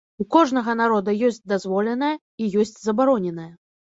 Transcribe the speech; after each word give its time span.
У 0.21 0.25
кожнага 0.35 0.73
народа 0.79 1.13
ёсць 1.27 1.37
дазволенае 1.51 2.09
і 2.15 2.47
ёсць 2.65 2.73
забароненае. 2.87 3.47